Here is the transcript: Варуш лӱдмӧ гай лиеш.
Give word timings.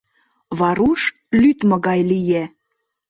Варуш 0.59 1.01
лӱдмӧ 1.41 1.75
гай 1.85 1.99
лиеш. 2.11 2.45